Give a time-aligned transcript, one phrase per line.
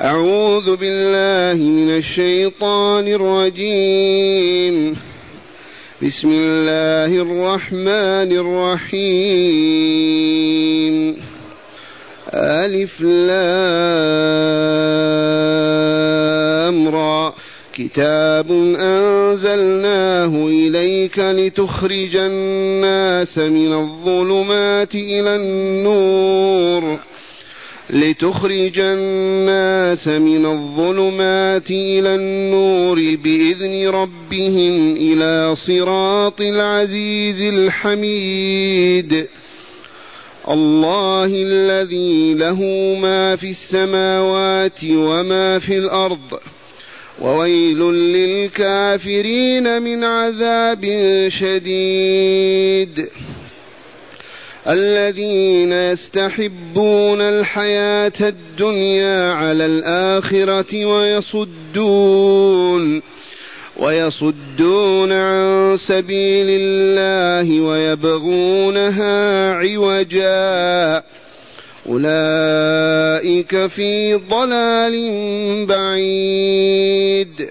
[0.00, 4.96] أعوذ بالله من الشيطان الرجيم.
[6.02, 8.32] بسم الله الرحمن
[8.92, 11.16] الرحيم.
[12.34, 13.38] ألف لام
[16.88, 17.34] را.
[17.74, 18.50] كتاب
[18.80, 26.98] أنزلناه إليك لتخرج الناس من الظلمات إلى النور.
[27.94, 39.26] لتخرج الناس من الظلمات إلى النور بإذن ربهم إلى صراط العزيز الحميد.
[40.48, 42.62] الله الذي له
[43.02, 46.38] ما في السماوات وما في الأرض.
[47.20, 50.84] وويل للكافرين من عذاب
[51.28, 53.08] شديد.
[54.68, 62.34] الذين يستحبون الحياة الدنيا على الآخرة ويصدون
[63.76, 71.02] ويصدون عن سبيل الله ويبغونها عوجا.
[71.88, 74.96] أولئك في ضلال
[75.66, 77.50] بعيد.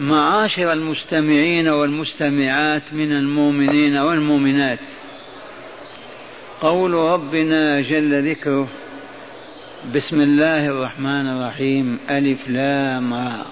[0.00, 4.78] معاشر المستمعين والمستمعات من المؤمنين والمؤمنات.
[6.60, 8.68] قول ربنا جل ذكره
[9.94, 13.42] بسم الله الرحمن الرحيم ألف لام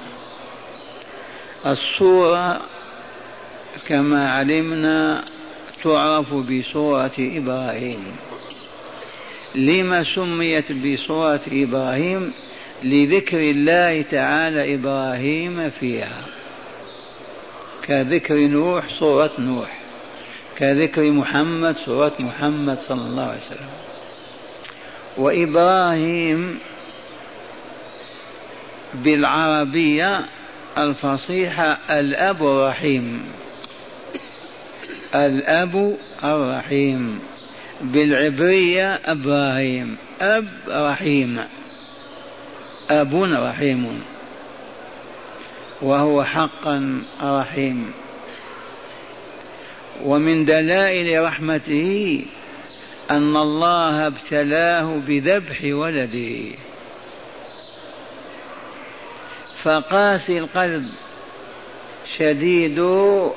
[1.67, 2.61] الصورة
[3.89, 5.25] كما علمنا
[5.85, 8.05] تعرف بصورة إبراهيم.
[9.55, 12.33] لما سميت بصورة إبراهيم؟
[12.83, 16.34] لذكر الله تعالى إبراهيم فيها.
[17.85, 19.81] كذكر نوح صورة نوح.
[20.57, 23.69] كذكر محمد صورة محمد صلى الله عليه وسلم.
[25.17, 26.59] وإبراهيم
[28.95, 30.27] بالعربية
[30.79, 33.25] الفصيحة الأب الرحيم.
[35.15, 37.21] الأب الرحيم.
[37.81, 39.97] بالعبرية إبراهيم.
[40.21, 41.41] أب رحيم.
[42.91, 44.14] أب رحيم.
[45.83, 47.93] وهو حقا رحيم.
[50.05, 52.23] ومن دلائل رحمته
[53.11, 56.57] أن الله ابتلاه بذبح ولده.
[59.63, 60.89] فقاسي القلب
[62.19, 62.79] شديد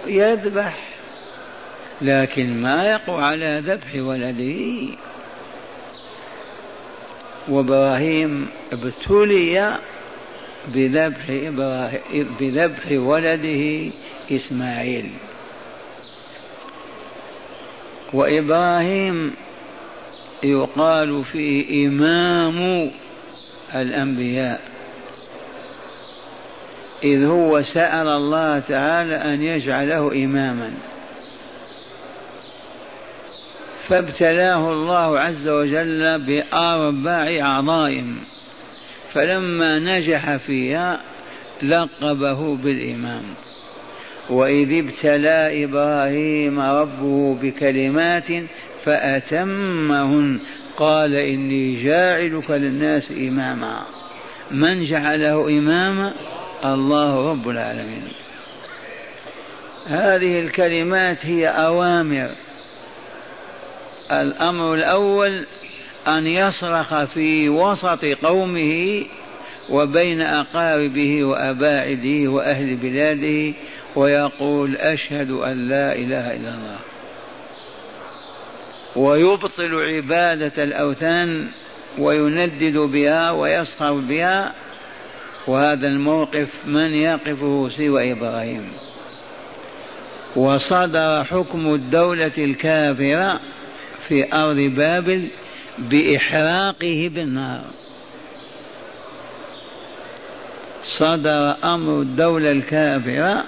[0.07, 0.87] يذبح
[2.01, 4.87] لكن ما يقع على ذبح ولده.
[7.47, 9.79] وإبراهيم ابتلي
[10.67, 13.91] بذبح إبراهيم بذبح ولده
[14.31, 15.09] إسماعيل.
[18.13, 19.33] وإبراهيم
[20.43, 22.91] يقال فيه إمام
[23.75, 24.61] الأنبياء.
[27.03, 30.73] إذ هو سأل الله تعالى أن يجعله إماما.
[33.87, 38.36] فابتلاه الله عز وجل بأربع عظائم.
[39.13, 40.99] فلما نجح فيها
[41.63, 43.23] لقبه بالإمام.
[44.29, 48.27] وإذ ابتلى إبراهيم ربه بكلمات
[48.85, 50.39] فأتمهن.
[50.77, 53.85] قال إني جاعلك للناس إماما.
[54.51, 56.13] من جعله إماما؟
[56.65, 58.03] الله رب العالمين.
[59.87, 62.29] هذه الكلمات هي أوامر.
[64.11, 65.45] الأمر الأول
[66.07, 69.05] أن يصرخ في وسط قومه
[69.69, 73.57] وبين أقاربه وأباعده وأهل بلاده
[73.95, 76.79] ويقول أشهد أن لا إله إلا الله.
[78.95, 81.49] ويبطل عبادة الأوثان
[81.97, 84.53] ويندد بها ويسخر بها.
[85.47, 88.69] وهذا الموقف من يقفه سوى إبراهيم.
[90.35, 93.39] وصدر حكم الدولة الكافرة
[94.07, 95.27] في أرض بابل
[95.77, 97.63] بإحراقه بالنار.
[100.99, 103.43] صدر أمر الدولة الكافرة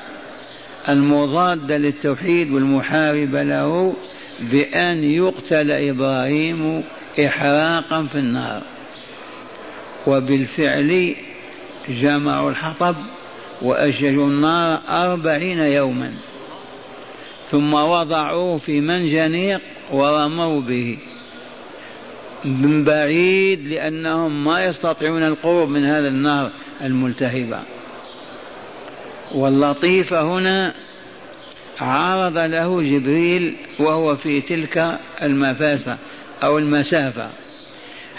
[0.90, 3.94] المضادة للتوحيد والمحاربة له
[4.40, 6.84] بأن يقتل إبراهيم
[7.26, 8.62] إحراقا في النار.
[10.08, 11.16] وبالفعل
[11.90, 12.96] جمعوا الحطب
[13.62, 16.14] وأشجوا النار أربعين يوما.
[17.52, 19.62] ثم وضعوه في منجنيق
[19.92, 20.98] ورموا به.
[22.46, 26.52] من بعيد لأنهم ما يستطيعون القرب من هذا النار
[26.82, 27.60] الملتهبة
[29.32, 30.74] واللطيفة هنا
[31.80, 35.98] عرض له جبريل وهو في تلك المفاسة
[36.44, 37.30] أو المسافة.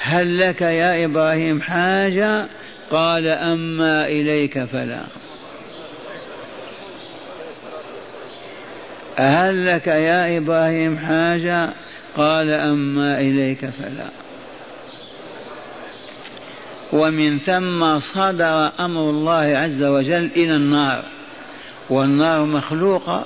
[0.03, 2.47] هل لك يا إبراهيم حاجة؟
[2.91, 5.05] قال أما إليك فلا.
[9.17, 11.73] هل لك يا إبراهيم حاجة؟
[12.17, 14.11] قال أما إليك فلا.
[16.93, 21.05] ومن ثم صدر أمر الله عز وجل إلى النار.
[21.91, 23.25] والنار مخلوقة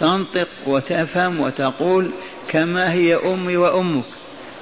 [0.00, 2.10] تنطق وتفهم وتقول
[2.50, 4.04] كما هي أمي وأمك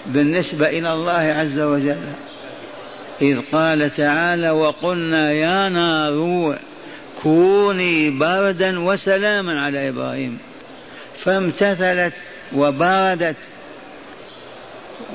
[0.07, 2.13] بالنسبة إلى الله عز وجل.
[3.23, 6.59] إذ قال تعالى وقلنا يا نار
[7.23, 10.39] كوني بردا وسلاما على إبراهيم.
[11.19, 12.13] فامتثلت
[12.53, 13.37] وبردت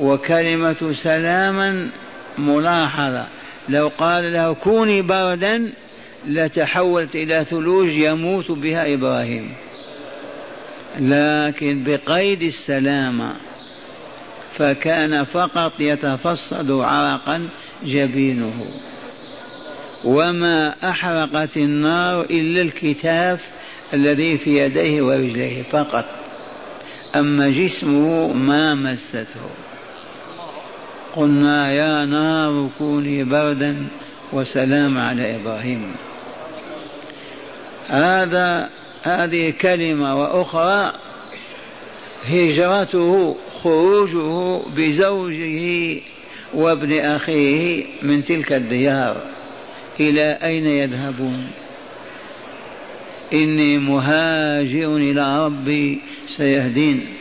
[0.01, 1.89] وكلمة سلاما
[2.37, 3.27] ملاحظة.
[3.69, 5.73] لو قال له كوني بردا
[6.27, 9.53] لتحولت إلى ثلوج يموت بها إبراهيم.
[10.99, 13.35] لكن بقيد السلامة
[14.53, 17.49] فكان فقط يتفصد عرقا
[17.83, 18.65] جبينه.
[20.03, 23.39] وما أحرقت النار إلا الكتاف
[23.93, 26.05] الذي في يديه ورجليه فقط.
[27.15, 29.66] أما جسمه ما مسته.
[31.17, 33.87] قلنا يا نار كوني بردا
[34.33, 35.95] وسلام على إبراهيم.
[37.87, 38.69] هذا
[39.03, 40.93] هذه كلمة وأخرى
[42.29, 45.99] هجرته خروجه بزوجه
[46.53, 49.21] وابن أخيه من تلك الديار.
[49.99, 51.47] إلى أين يذهبون؟
[53.33, 55.99] إني مهاجر إلى ربي
[56.37, 57.16] سيهدين.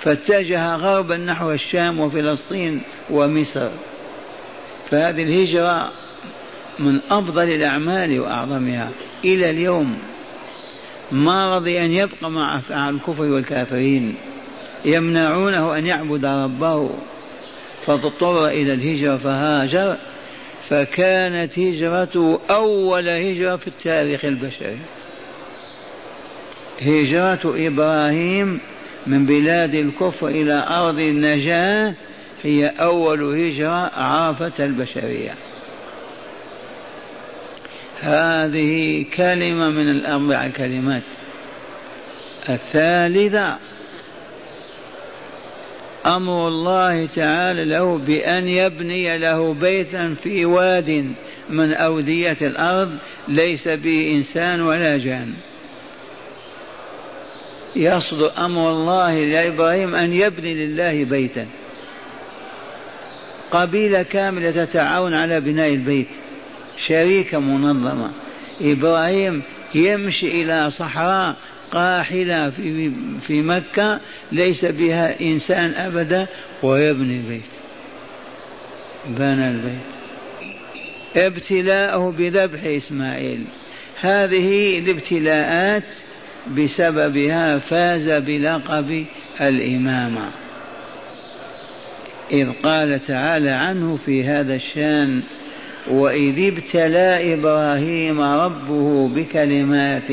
[0.00, 3.70] فاتجه غربا نحو الشام وفلسطين ومصر.
[4.90, 5.92] فهذه الهجرة
[6.78, 8.90] من أفضل الأعمال وأعظمها.
[9.24, 9.98] إلى اليوم
[11.12, 14.14] ما رضي أن يبقى مع الكفر والكافرين.
[14.84, 16.90] يمنعونه أن يعبد ربه.
[17.86, 19.96] فاضطر إلى الهجرة فهاجر.
[20.70, 24.78] فكانت هجرته أول هجرة في التاريخ البشري.
[26.80, 28.60] هجرة إبراهيم
[29.08, 31.94] من بلاد الكفر إلى أرض النجاة
[32.42, 35.34] هي أول هجرة عرفت البشرية.
[38.00, 41.02] هذه كلمة من الأربع كلمات.
[42.48, 43.56] الثالثة
[46.06, 51.12] أمر الله تعالى له بأن يبني له بيتا في واد
[51.50, 55.34] من أودية الأرض ليس به إنسان ولا جان.
[57.76, 61.46] يصدر أمر الله لإبراهيم أن يبني لله بيتا.
[63.50, 66.08] قبيلة كاملة تتعاون على بناء البيت.
[66.86, 68.10] شريكة منظمة.
[68.60, 69.42] إبراهيم
[69.74, 71.36] يمشي إلى صحراء
[71.72, 74.00] قاحلة في, في مكة.
[74.32, 76.26] ليس بها إنسان أبدا
[76.62, 77.42] ويبني البيت.
[79.06, 79.88] بنى البيت.
[81.16, 83.44] ابتلاءه بذبح إسماعيل.
[84.00, 85.82] هذه الابتلاءات
[86.56, 89.04] بسببها فاز بلقب
[89.40, 90.30] الإمامة
[92.32, 95.22] إذ قال تعالى عنه في هذا الشأن
[95.90, 100.08] وإذ ابتلى إبراهيم ربه بكلمات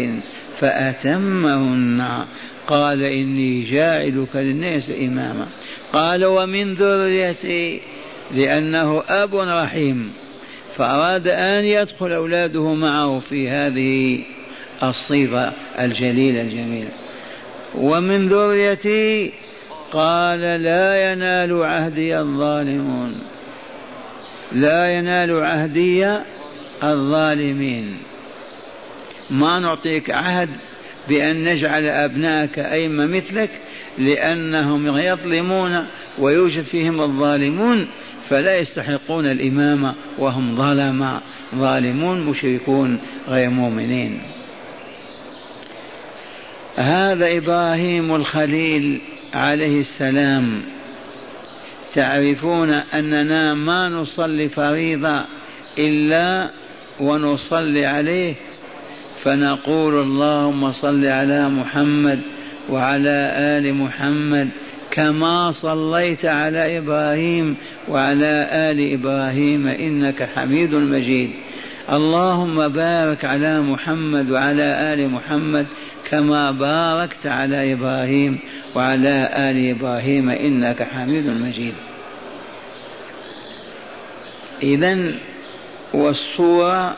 [0.60, 2.26] فأتمهن.
[2.68, 5.48] قال إني جاعلك للناس إماما.
[5.94, 7.82] قال ومن ذريتي
[8.32, 10.12] لأنه أب رحيم.
[10.78, 14.20] فأراد أن يدخل أولاده معه في هذه
[14.90, 16.92] الصفة الجليلة الجميلة.
[17.76, 19.32] ومن ذريتي
[19.92, 23.22] قال لا ينال عهدي الظالمون.
[24.52, 26.20] لا ينال عهدي
[26.84, 27.98] الظالمين.
[29.30, 30.50] ما نعطيك عهد
[31.08, 33.50] بأن نجعل أبناءك أئمة مثلك
[33.98, 35.86] لأنهم يظلمون
[36.20, 37.88] ويوجد فيهم الظالمون
[38.30, 41.24] فلا يستحقون الإمامة وهم ظلماء
[41.56, 44.22] ظالمون مشركون غير مؤمنين.
[46.76, 49.02] هذا إبراهيم الخليل
[49.34, 50.62] عليه السلام.
[51.94, 55.26] تعرفون أننا ما نصلي فريضة
[55.78, 56.52] إلا
[57.00, 58.34] ونصلي عليه
[59.24, 62.22] فنقول اللهم صل على محمد
[62.70, 64.50] وعلى آل محمد
[64.92, 67.56] كما صليت على إبراهيم
[67.88, 71.32] وعلى آل إبراهيم إنك حميد مجيد.
[71.90, 75.66] اللهم بارك على محمد وعلى آل محمد
[76.10, 78.40] كما باركت على إبراهيم
[78.76, 81.74] وعلى آل إبراهيم إنك حميد مجيد.
[84.64, 85.12] اذا
[85.94, 86.96] والصورة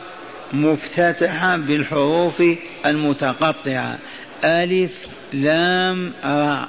[0.52, 2.42] مفتتحة بالحروف
[2.86, 3.98] المتقطعة.
[4.44, 6.68] ألف لام راء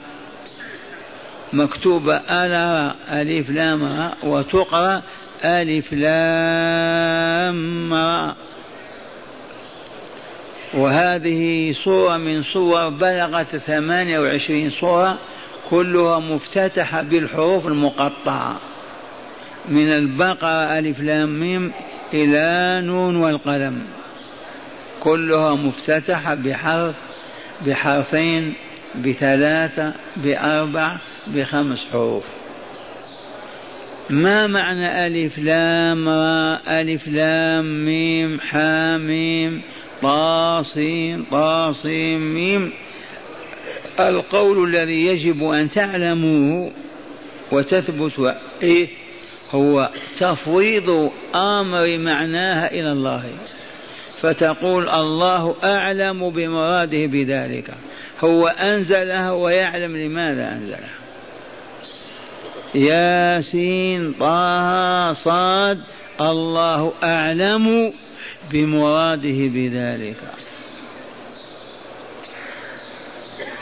[1.53, 5.03] مكتوبة ألا ألف لام راء وتقرأ
[5.46, 7.93] ألف لام
[10.74, 15.17] وهذه صورة من صور بلغت ثمانية وعشرين صورة
[15.69, 18.60] كلها مفتتحة بالحروف المقطعة.
[19.69, 21.72] من البقرة ألف لام ميم
[22.13, 23.81] إلى نون والقلم.
[25.00, 26.96] كلها مفتتحة بحرف
[27.67, 28.53] بحرفين
[28.96, 32.24] بثلاثة بأربع بخمس حروف.
[34.09, 39.61] ما معنى ألف لام را؟ ألف لام ميم حاميم
[40.01, 42.71] طاصين طاصين ميم.
[43.99, 46.71] القول الذي يجب أن تعلموه
[47.51, 48.87] وتثبت إيه
[49.51, 49.89] هو
[50.19, 53.25] تفويض آمر معناها إلى الله.
[54.21, 57.73] فتقول الله أعلم بمراده بذلك.
[58.23, 61.08] هو انزلها ويعلم لماذا انزلها
[62.75, 65.79] ياسين طه صاد
[66.21, 67.93] الله أعلم
[68.51, 70.17] بمراده بذلك.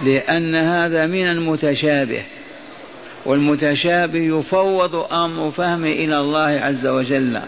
[0.02, 2.24] لأن هذا من المتشابه
[3.26, 7.42] والمتشابه يفوض أمر فهمه إلى الله عز وجل.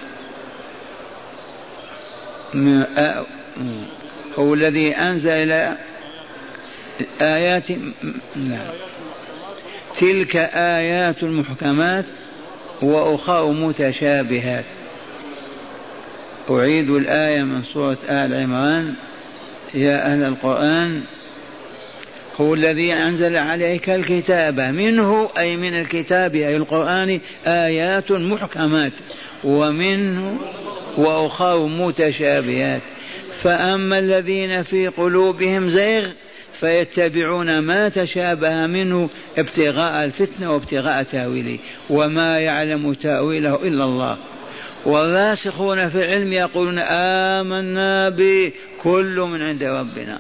[4.40, 5.76] هو الذي أنزل
[7.22, 7.68] ايات
[10.00, 12.06] تلك آيات المحكمات
[12.82, 14.66] واخر متشابهات.
[16.50, 18.94] أعيد الآية من سورة آل عمران.
[19.74, 21.04] يا أهل القرآن
[22.42, 24.60] هو الذي أنزل عليك الكتاب.
[24.60, 28.94] منه أي من الكتاب أي القرآن آيات محكمات.
[29.44, 30.38] ومنه
[30.98, 32.82] وأخر متشابهات.
[33.44, 36.10] فأما الذين في قلوبهم زيغ
[36.60, 44.18] فيتبعون ما تشابه منه ابتغاء الفتنة وابتغاء تأويله وما يعلم تأويله إلا الله.
[44.86, 48.52] والراسخون في العلم يقولون آمنا به
[48.84, 50.20] كل من عند ربنا.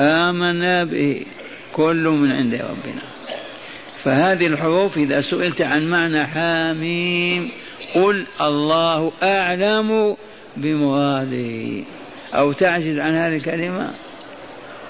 [0.00, 1.22] آمنا به
[1.72, 3.02] كل من عند ربنا.
[4.04, 7.50] فهذه الحروف إذا سئلت عن معنى حاميم
[7.94, 10.16] قل الله أعلم
[10.56, 11.84] بمراده.
[12.34, 13.90] أو تعجز عن هذه الكلمة؟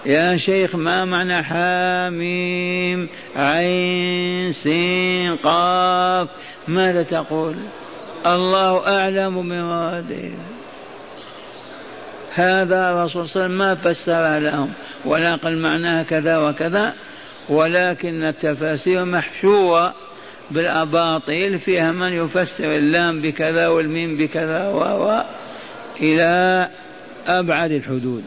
[0.07, 6.29] يا شيخ ما معنى حاميم عين سين قاف؟
[6.69, 7.55] ماذا تقول؟
[8.27, 10.31] الله أعلم بمراده
[12.35, 14.73] هذا الرسول صلى الله عليه وسلم ما فسر لهم
[15.05, 16.95] ولا قال معناها كذا وكذا
[17.49, 19.95] ولكن التفاسير محشوة
[20.51, 25.23] بالأباطيل فيها من يفسر اللام بكذا والميم بكذا و
[26.01, 26.69] إلى
[27.29, 28.25] أبعد الحدود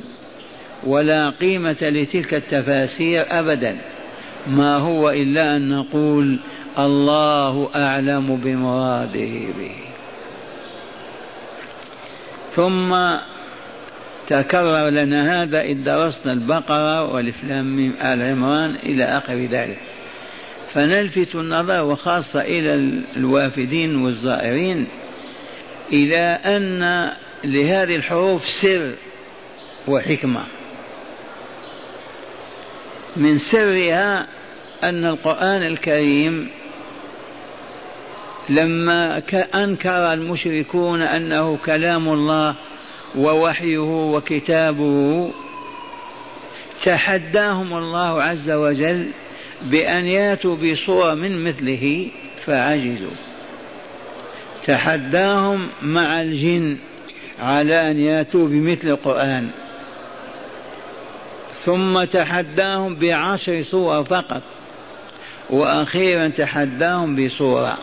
[0.83, 3.77] ولا قيمة لتلك التفاسير أبدا.
[4.47, 6.39] ما هو إلا أن نقول
[6.79, 9.75] الله أعلم بمراده به.
[12.55, 12.95] ثم
[14.27, 19.79] تكرر لنا هذا إذ درسنا البقرة والإفلام آل عمران إلى آخر ذلك.
[20.73, 22.75] فنلفت النظر وخاصة إلى
[23.17, 24.87] الوافدين والزائرين
[25.93, 27.11] إلى أن
[27.43, 28.91] لهذه الحروف سر
[29.87, 30.43] وحكمة.
[33.15, 34.27] من سرها
[34.83, 36.49] أن القرآن الكريم
[38.49, 39.21] لما
[39.55, 42.55] أنكر المشركون أنه كلام الله
[43.15, 45.31] ووحيه وكتابه
[46.83, 49.11] تحداهم الله عز وجل
[49.61, 52.07] بأن ياتوا بصورة من مثله
[52.45, 53.15] فعجزوا.
[54.63, 56.77] تحداهم مع الجن
[57.41, 59.49] على أن يأتوا بمثل القرآن.
[61.65, 64.43] ثم تحداهم بعشر صور فقط.
[65.49, 67.77] وأخيرا تحداهم بصورة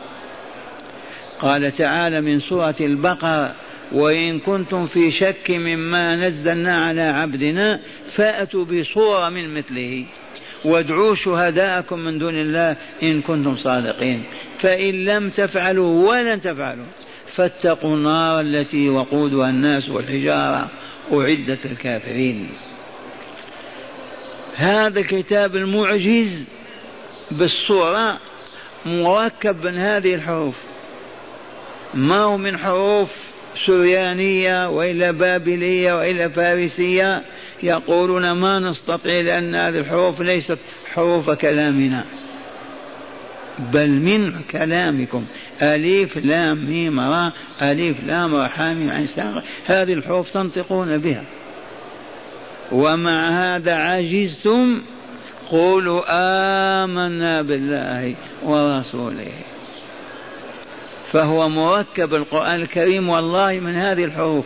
[1.41, 3.55] قال تعالى من سورة البقرة
[3.93, 7.81] وإن كنتم في شك مما نزلنا على عبدنا
[8.13, 10.05] فأتوا بصورة من مثله.
[10.65, 14.25] وادعوا شهداءكم من دون الله إن كنتم صادقين.
[14.59, 16.85] فإن لم تفعلوا ولن تفعلوا.
[17.33, 20.71] فاتقوا النار التي وقودها الناس والحجارة
[21.13, 22.49] أعدت الكافرين.
[24.55, 26.45] هذا الكتاب المعجز
[27.31, 28.21] بالصورة
[28.87, 30.55] مركب من هذه الحروف.
[31.95, 33.09] ما هو من حروف
[33.67, 37.25] سريانية وإلا بابلية وإلا فارسية؟
[37.63, 40.59] يقولون ما نستطيع لأن هذه الحروف ليست
[40.95, 42.18] حروف كلامنا.
[43.59, 45.25] بل من كلامكم.
[45.63, 49.09] أليف لام ميم را أليف لام را حاميم عين
[49.67, 51.25] هذه الحروف تنطقون بها.
[52.73, 54.83] ومع هذا عجزتم
[55.51, 56.03] قولوا
[56.85, 59.33] آمنا بالله ورسوله.
[61.13, 64.45] فهو مركب القرآن الكريم والله من هذه الحروف.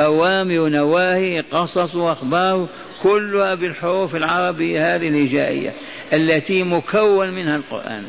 [0.00, 2.68] أوامر ونواهي قصص وأخبار
[3.02, 5.72] كلها بالحروف العربية هذه الهجائية.
[6.12, 8.04] التي مكون منها القرآن.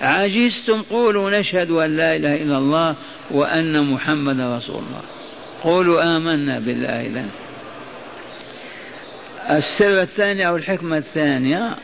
[0.00, 2.96] عجزتم قولوا نشهد أن لا إله إلا الله
[3.30, 5.02] وأن محمدا رسول الله.
[5.62, 7.28] قولوا آمنا بالله إذن.
[9.50, 11.76] السر الثاني أو الحكمة الثانية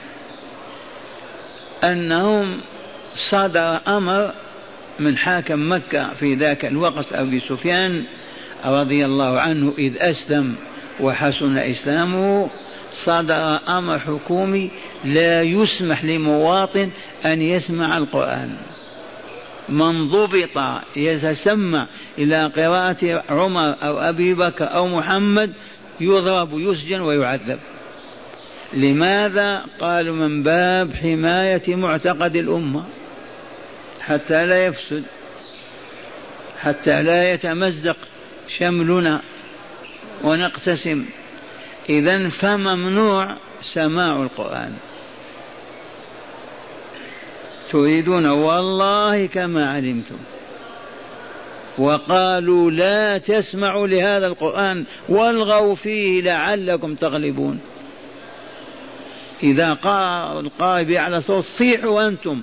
[1.84, 2.60] أنهم
[3.30, 4.32] صدر أمر
[4.98, 8.04] من حاكم مكة في ذاك الوقت أبي سفيان
[8.64, 10.54] رضي الله عنه إذ أسلم
[11.00, 12.50] وحسن إسلامه
[13.04, 14.70] صدر أمر حكومي
[15.04, 16.90] لا يسمح لمواطن
[17.24, 18.56] أن يسمع القرآن.
[19.68, 21.86] من ضبط يتسمع
[22.18, 25.52] إلى قراءة عمر أو أبي بكر أو محمد
[26.00, 27.58] يضرب يسجن ويعذب.
[28.72, 32.84] لماذا قالوا من باب حماية معتقد الأمة؟
[34.00, 35.02] حتى لا يفسد
[36.60, 37.96] حتى لا يتمزق
[38.58, 39.22] شملنا
[40.24, 41.04] ونقتسم.
[41.88, 43.36] إذا فممنوع
[43.74, 44.72] سماع القرآن.
[47.70, 50.16] تريدون والله كما علمتم.
[51.78, 57.60] وقالوا لا تسمعوا لهذا القرآن والغوا فيه لعلكم تغلبون.
[59.42, 62.42] إذا قرأ القارئ بأعلى صوت صيحوا أنتم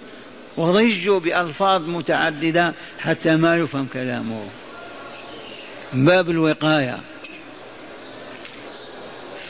[0.58, 4.46] وضجوا بألفاظ متعددة حتى ما يفهم كلامه.
[5.94, 6.98] باب الوقاية.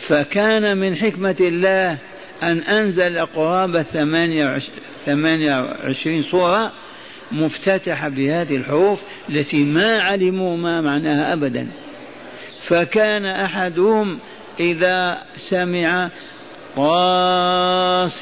[0.07, 1.97] فكان من حكمة الله
[2.43, 3.83] أن أنزل قرابة
[5.05, 6.71] ثمانية وعشرين صورة
[7.31, 11.67] مفتتحة بهذه الحروف التي ما علموا ما معناها أبدا.
[12.61, 14.19] فكان أحدهم
[14.59, 16.09] إذا سمع
[16.75, 18.21] قاسم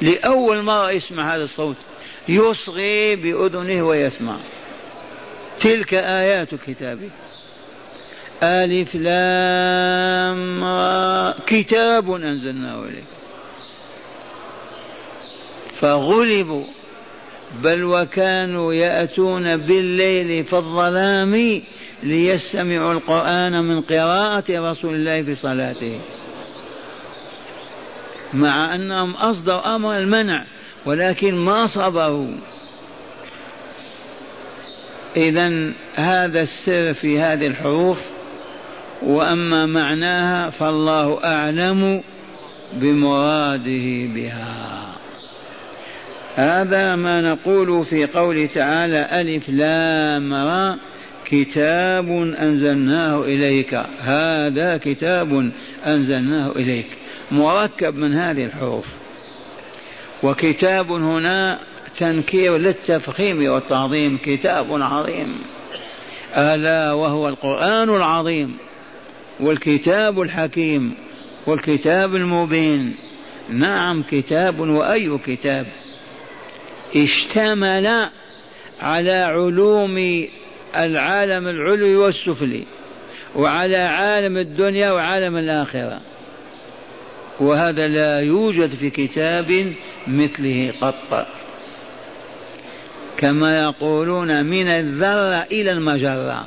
[0.00, 1.76] لأول مرة يسمع هذا الصوت
[2.28, 4.36] يصغي بأذنه ويسمع.
[5.58, 7.10] تلك آيات كتابه.
[8.42, 10.64] ألف لام
[11.46, 13.04] كتاب أنزلناه إليك.
[15.80, 16.64] فغلبوا.
[17.62, 21.62] بل وكانوا يأتون بالليل في الظلام
[22.02, 26.00] ليستمعوا القرآن من قراءة رسول الله في صلاته.
[28.34, 30.44] مع أنهم أصدروا أمر المنع
[30.86, 32.36] ولكن ما صبروا.
[35.16, 38.00] إذا هذا السر في هذه الحروف.
[39.02, 42.02] وأما معناها فالله أعلم
[42.72, 44.80] بمراده بها.
[46.34, 50.76] هذا ما نقول في قوله تعالى ألف لام را
[51.24, 52.10] كتاب
[52.40, 53.74] أنزلناه إليك.
[54.00, 55.50] هذا كتاب
[55.86, 56.86] أنزلناه إليك.
[57.30, 58.84] مركب من هذه الحروف.
[60.22, 61.58] وكتاب هنا
[61.98, 64.18] تنكير للتفخيم والتعظيم.
[64.24, 65.38] كتاب عظيم.
[66.36, 68.56] ألا وهو القرآن العظيم.
[69.40, 70.94] والكتاب الحكيم
[71.46, 72.96] والكتاب المبين.
[73.50, 75.66] نعم كتاب وأي كتاب.
[76.96, 78.08] اشتمل
[78.80, 80.26] على علوم
[80.76, 82.64] العالم العلوي والسفلي
[83.36, 86.00] وعلى عالم الدنيا وعالم الآخرة.
[87.40, 89.72] وهذا لا يوجد في كتاب
[90.06, 91.26] مثله قط.
[93.16, 96.46] كما يقولون من الذرة إلى المجرة.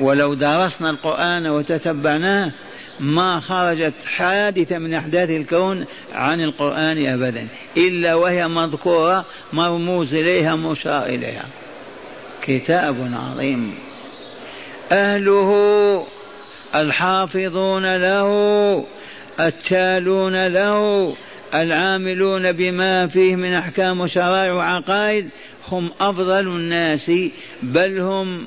[0.00, 2.52] ولو درسنا القرآن وتتبعناه
[3.00, 11.06] ما خرجت حادثة من أحداث الكون عن القرآن أبدا إلا وهي مذكورة مرموز إليها مشار
[11.06, 11.44] إليها.
[12.42, 13.74] كتاب عظيم.
[14.92, 16.06] أهله
[16.74, 18.84] الحافظون له
[19.40, 21.14] التالون له
[21.54, 25.28] العاملون بما فيه من أحكام وشرائع وعقائد
[25.68, 27.10] هم أفضل الناس
[27.62, 28.46] بل هم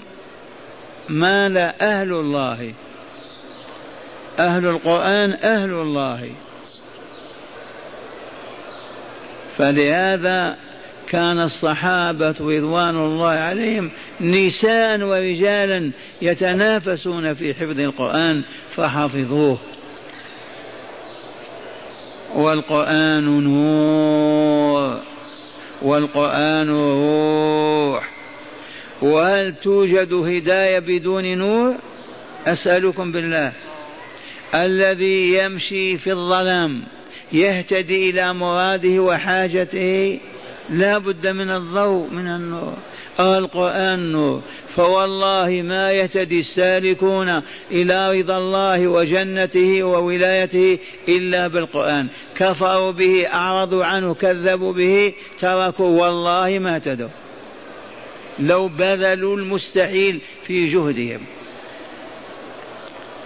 [1.09, 2.73] ما لا أهل الله.
[4.39, 6.29] أهل القرآن أهل الله.
[9.57, 10.57] فلهذا
[11.07, 13.91] كان الصحابة رضوان الله عليهم
[14.21, 15.91] نساء ورجالا
[16.21, 18.43] يتنافسون في حفظ القرآن
[18.75, 19.57] فحفظوه.
[22.35, 24.99] والقرآن نور.
[25.81, 28.14] والقرآن روح.
[29.01, 31.75] وهل توجد هداية بدون نور؟
[32.47, 33.53] أسألكم بالله.
[34.55, 36.83] الذي يمشي في الظلام
[37.31, 40.19] يهتدي إلى مراده وحاجته
[40.69, 42.73] لا بد من الضوء من النور.
[43.19, 44.41] القرآن نور.
[44.75, 50.79] فوالله ما يهتدي السالكون إلى رضا الله وجنته وولايته
[51.09, 52.07] إلا بالقرآن.
[52.35, 57.24] كفروا به أعرضوا عنه كذبوا به تركوا والله ما اهتدوا
[58.39, 61.21] لو بذلوا المستحيل في جهدهم.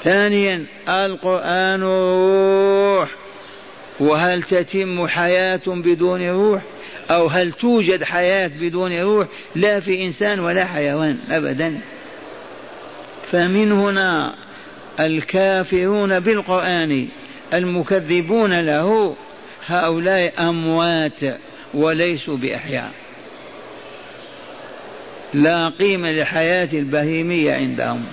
[0.03, 3.09] ثانيا القرآن روح.
[3.99, 6.61] وهل تتم حياة بدون روح؟
[7.11, 11.79] أو هل توجد حياة بدون روح؟ لا في إنسان ولا حيوان أبدا.
[13.31, 14.35] فمن هنا
[14.99, 17.07] الكافرون بالقرآن
[17.53, 19.15] المكذبون له
[19.65, 21.19] هؤلاء أموات
[21.73, 22.98] وليسوا بأحياء.
[25.33, 28.05] لا قيمة لحياة البهيمية عندهم.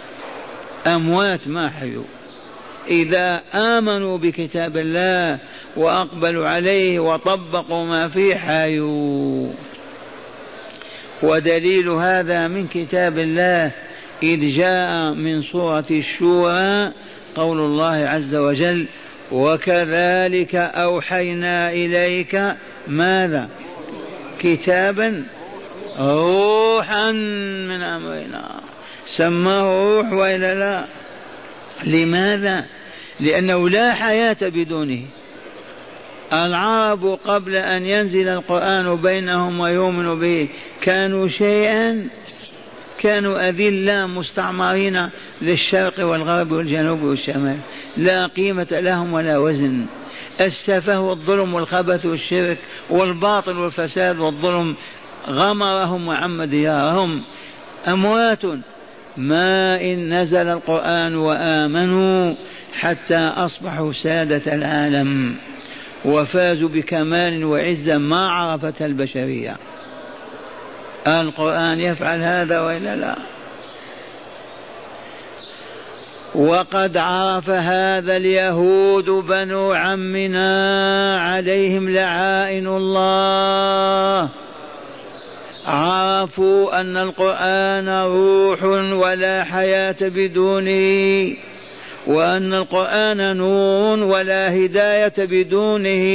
[0.87, 2.05] أموات ما حيوا.
[2.89, 5.39] إذا آمنوا بكتاب الله
[5.77, 9.53] وأقبلوا عليه وطبقوا ما فيه حيوا.
[11.23, 13.73] ودليل هذا من كتاب الله
[14.23, 16.93] إذ جاء من سورة الشورى
[17.37, 18.87] قول الله عز وجل
[19.33, 22.43] وكذلك أوحينا إليك
[22.89, 23.49] ماذا؟
[24.43, 25.25] كتابا
[25.99, 27.13] روحا
[27.69, 28.61] من أمرنا.
[29.17, 30.85] سماه روح وإلا لا.
[31.85, 32.65] لماذا؟
[33.21, 35.03] لأنه لا حياة بدونه.
[36.33, 40.49] العرب قبل أن ينزل القرآن بينهم ويؤمنوا به
[40.81, 42.09] كانوا شيئا
[42.99, 45.11] كانوا أذلة مستعمرين
[45.43, 47.59] للشرق والغرب والجنوب والشمال.
[47.97, 49.87] لا قيمة لهم ولا وزن.
[50.41, 52.59] السفه والظلم والخبث والشرك
[52.91, 54.77] والباطل والفساد والظلم
[55.29, 57.23] غمرهم وعم ديارهم.
[57.89, 58.43] أموات.
[59.17, 62.35] ما إن نزل القرآن وآمنوا
[62.79, 65.37] حتى أصبحوا سادة العالم.
[66.05, 69.57] وفازوا بكمال وعزة ما عرفت البشرية.
[71.07, 73.17] القرآن يفعل هذا وإلا لا؟
[76.35, 84.29] وقد عرف هذا اليهود بنو عمنا عليهم لعائن الله.
[85.67, 91.37] عرفوا أن القرآن روح ولا حياة بدونه
[92.07, 96.07] وأن القرآن نور ولا هداية بدونه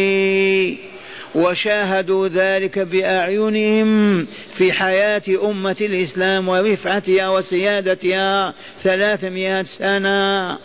[1.36, 10.58] وشاهدوا ذلك بأعينهم في حياة أمة الإسلام ورفعتها وسيادتها ثلاثمائة سنة.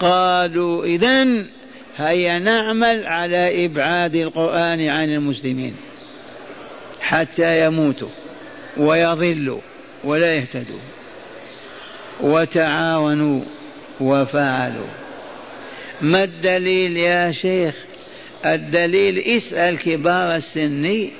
[0.00, 1.46] قالوا إذن
[1.96, 5.89] هيا نعمل على إبعاد القرآن عن المسلمين.
[7.00, 8.08] حتى يموتوا
[8.76, 9.60] ويضلوا
[10.04, 10.80] ولا يهتدوا.
[12.20, 13.40] وتعاونوا
[14.00, 14.90] وفعلوا.
[16.00, 17.74] ما الدليل يا شيخ؟
[18.46, 21.10] الدليل اسأل كبار السن.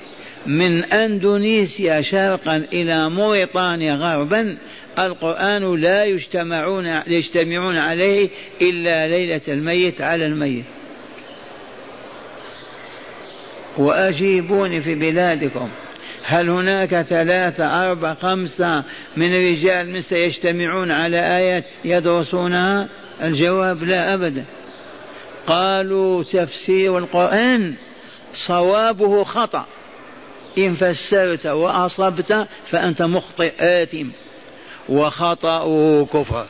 [0.47, 4.57] من أندونيسيا شرقا إلى موريطانيا غربا
[4.99, 8.29] القرآن لا يجتمعون يجتمعون عليه
[8.63, 10.65] إلا ليلة الميت على الميت.
[13.77, 15.69] وأجيبوني في بلادكم.
[16.25, 18.85] هل هناك ثلاثة أربعة خمسة
[19.17, 22.89] من رجال مصر يجتمعون على آيات يدرسونها؟
[23.23, 24.45] الجواب لا أبدا.
[25.47, 27.75] قالوا تفسير القرآن
[28.35, 29.67] صوابه خطأ.
[30.59, 34.07] إن فسرت وأصبت فأنت مخطئ آثم.
[34.89, 36.47] وخطأه كفر.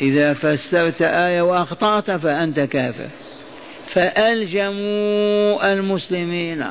[0.00, 3.08] إذا فسرت آية وأخطأت فأنت كافر.
[3.94, 6.66] فألجموا المسلمين.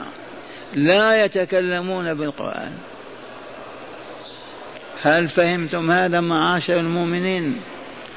[0.74, 2.72] لا يتكلمون بالقرآن.
[5.02, 7.56] هل فهمتم هذا معاشر المؤمنين؟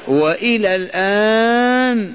[0.09, 2.13] وإلى الآن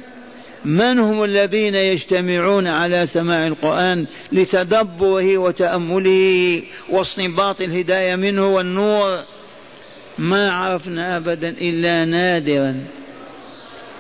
[0.66, 9.20] من هم الذين يجتمعون على سماع القرآن لتدبره وتأمله واستنباط الهداية منه والنور؟
[10.18, 12.99] ما عرفنا أبدا إلا نادرا.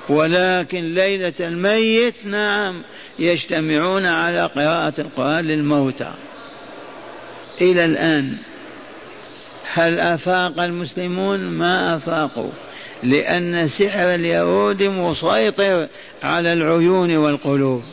[0.10, 2.84] ولكن ليلة الميت نعم
[3.20, 6.14] يجتمعون على قراءة القرآن للموتى.
[7.62, 8.38] إلى الآن
[9.74, 12.52] هل أفاق المسلمون؟ ما أفاقوا
[13.04, 15.88] لأن سحر اليهود مسيطر
[16.24, 17.84] على العيون والقلوب.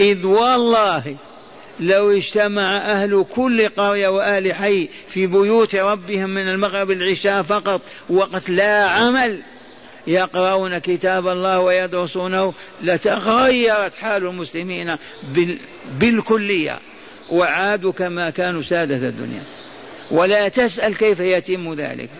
[0.00, 1.16] إذ والله
[1.80, 8.50] لو اجتمع أهل كل قرية وأهل حي في بيوت ربهم من المغرب العشاء فقط وقت
[8.50, 9.42] لا عمل
[10.06, 14.96] يقرؤون كتاب الله ويدرسونه لتغيرت حال المسلمين
[15.98, 16.78] بالكلية.
[17.30, 19.42] وعادوا كما كانوا سادة الدنيا.
[20.10, 22.10] ولا تسأل كيف يتم ذلك.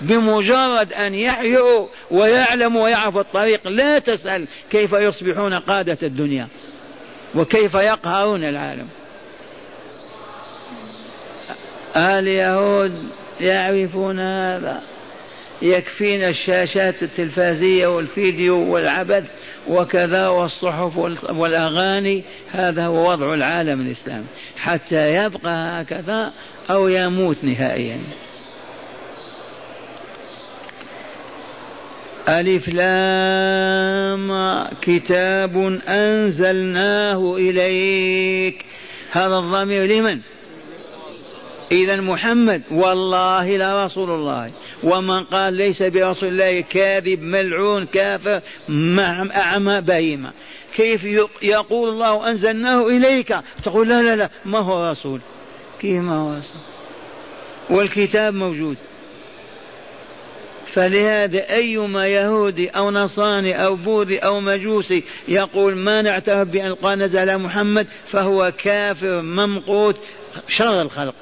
[0.00, 6.48] بمجرد أن يحيوا ويعلموا ويعرفوا الطريق لا تسأل كيف يصبحون قادة الدنيا.
[7.34, 8.88] وكيف يقهرون العالم؟
[11.96, 13.08] اليهود
[13.40, 14.82] يعرفون هذا
[15.62, 19.24] يكفينا الشاشات التلفازية والفيديو والعبث
[19.68, 20.96] وكذا والصحف
[21.30, 24.24] والأغاني هذا هو وضع العالم الإسلامي
[24.56, 26.32] حتى يبقى هكذا
[26.70, 27.98] أو يموت نهائيا.
[32.28, 34.32] ألف لام.
[34.82, 38.64] كتاب أنزلناه إليك.
[39.12, 40.20] هذا الضمير لمن؟
[41.72, 42.62] إذا محمد.
[42.70, 44.50] والله لرسول الله.
[44.82, 48.40] ومن قال ليس برسول الله كاذب ملعون كافر
[49.36, 50.32] أعمى بهيمة.
[50.76, 51.04] كيف
[51.42, 55.20] يقول الله أنزلناه إليك؟ تقول لا لا لا ما هو رسول.
[55.80, 56.60] كيف ما هو رسول؟
[57.70, 58.76] والكتاب موجود.
[60.74, 67.18] فلهذا أيما يهودي أو نصراني أو بوذي أو مجوسي يقول ما نعترف بأن القرآن نزل
[67.18, 69.96] على محمد فهو كافر ممقوت
[70.48, 71.14] شر الخلق.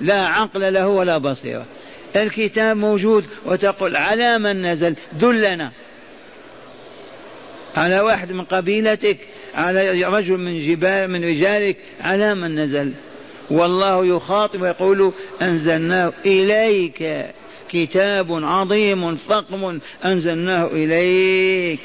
[0.00, 1.66] لا عقل له ولا بصيرة.
[2.16, 5.72] الكتاب موجود وتقول على من نزل دلنا
[7.76, 9.18] على واحد من قبيلتك
[9.54, 12.92] على رجل من جبال من رجالك على من نزل.
[13.50, 17.02] والله يخاطب ويقول أنزلناه إليك.
[17.72, 21.80] كتاب عظيم فقم أنزلناه إليك.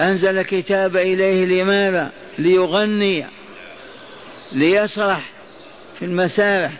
[0.00, 3.26] أنزل كتاب إليه لماذا؟ ليغني
[4.52, 5.32] ليسرح
[5.98, 6.72] في المسارح.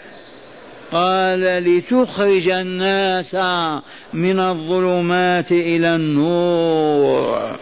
[0.92, 3.34] قال لتخرج الناس
[4.12, 7.56] من الظلمات إلى النور.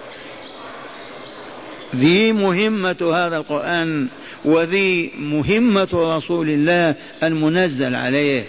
[1.96, 4.08] ذي مهمة هذا القرآن
[4.44, 8.44] وذي مهمة رسول الله المنزل عليه.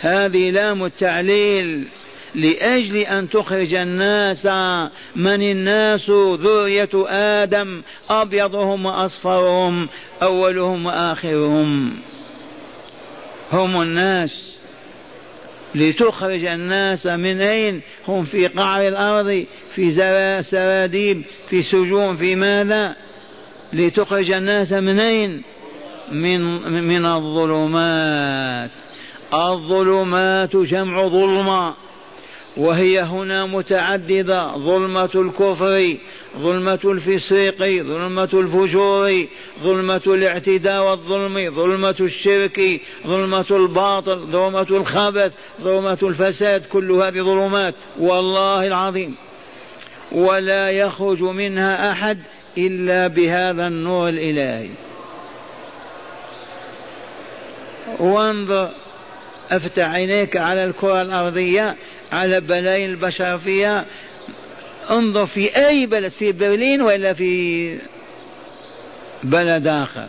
[0.00, 1.88] هذه لام التعليل
[2.34, 4.46] لأجل أن تخرج الناس
[5.16, 9.88] من الناس ذرية آدم أبيضهم وأصفرهم
[10.22, 11.92] أولهم وآخرهم.
[13.52, 14.42] هم الناس.
[15.74, 19.92] لتخرج الناس من أين؟ هم في قعر الأرض في
[20.42, 22.96] سراديب في سجون في ماذا؟
[23.72, 25.42] لتخرج الناس من أين؟
[26.12, 28.70] من, من الظلمات.
[29.34, 31.74] الظلمات جمع ظلمة
[32.56, 35.96] وهي هنا متعددة ظلمة الكفر
[36.38, 39.26] ظلمة الفسق ظلمة الفجور
[39.62, 48.66] ظلمة الاعتداء والظلم ظلمة الشرك ظلمة الباطل ظلمة الخبث ظلمة الفساد كل هذه ظلمات والله
[48.66, 49.14] العظيم.
[50.12, 52.18] ولا يخرج منها أحد
[52.58, 54.70] إلا بهذا النور الإلهي.
[57.98, 58.70] وانظر
[59.50, 61.76] أفتح عينيك على الكرة الأرضية
[62.12, 63.86] على بلايين البشر فيها
[64.90, 67.78] انظر في أي بلد في برلين ولا في
[69.22, 70.08] بلد آخر.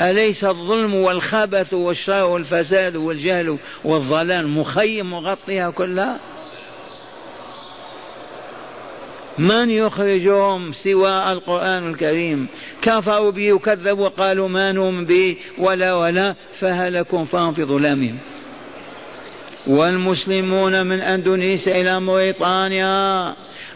[0.00, 6.18] أليس الظلم والخبث والشر والفساد والجهل والضلال مخيم مغطيها كلها؟
[9.38, 12.46] من يخرجهم سوى القرآن الكريم؟
[12.82, 18.18] كفروا به وكذبوا وقالوا ما نؤمن به ولا ولا فهلكوا فهم في ظلامهم
[19.66, 23.34] والمسلمون من أندونيسيا إلى موريطانيا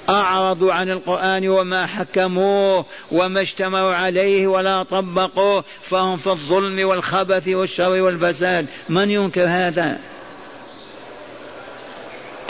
[0.09, 8.03] أعرضوا عن القرآن وما حكموه وما اجتمعوا عليه ولا طبقوه فهم في الظلم والخبث والشر
[8.03, 8.67] والفساد.
[8.89, 9.99] من ينكر هذا؟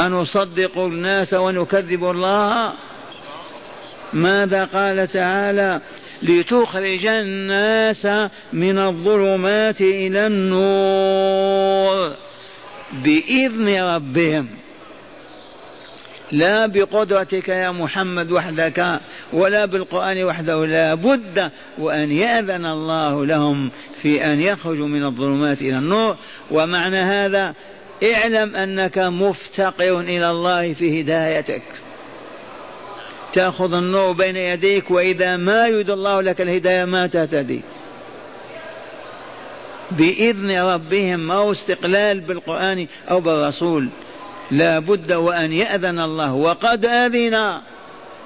[0.00, 2.72] أنصدق الناس ونكذب الله؟
[4.12, 5.80] ماذا قال تعالى
[6.22, 8.06] لتخرج الناس
[8.52, 12.16] من الظلمات إلى النور؟
[12.92, 14.48] بإذن ربهم.
[16.32, 19.00] لا بقدرتك يا محمد وحدك
[19.32, 23.70] ولا بالقرآن وحده لا بد وأن يأذن الله لهم
[24.02, 26.16] في أن يخرجوا من الظلمات إلى النور.
[26.50, 27.54] ومعنى هذا
[28.14, 31.62] اعلم أنك مفتقر إلى الله في هدايتك.
[33.32, 37.60] تأخذ النور بين يديك وإذا ما يريد الله لك الهداية ما تهتدي.
[39.90, 43.88] بإذن ربهم هو استقلال بالقرآن أو بالرسول
[44.50, 46.32] لا بد وأن يأذن الله.
[46.32, 47.60] وقد أذن.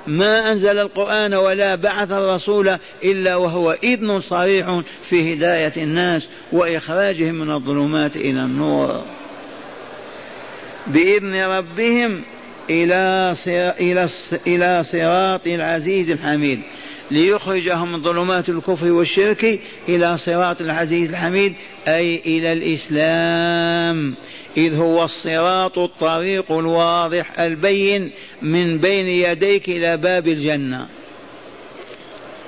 [0.07, 7.51] ما أنزل القرآن ولا بعث الرسول إلا وهو إذن صريح في هداية الناس وإخراجهم من
[7.51, 9.03] الظلمات إلى النور.
[10.87, 12.25] بإذن ربهم
[12.71, 13.35] إلى
[14.47, 16.61] إلى صراط العزيز الحميد.
[17.11, 21.55] ليخرجهم من ظلمات الكفر والشرك إلى صراط العزيز الحميد
[21.89, 24.15] أي إلى الإسلام.
[24.57, 28.11] إذ هو الصراط الطريق الواضح البين
[28.43, 30.87] من بين يديك إلى باب الجنة.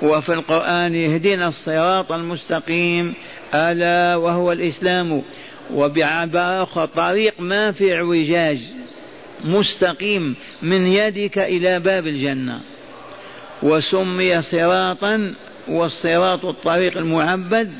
[0.01, 3.13] وفي القرآن يهدنا الصراط المستقيم
[3.53, 5.23] ألا وهو الإسلام.
[5.73, 8.59] وبعبارة طريق ما في اعوجاج.
[9.43, 12.59] مستقيم من يدك إلى باب الجنة.
[13.63, 15.33] وسمي صراطا
[15.67, 17.71] والصراط الطريق المعبد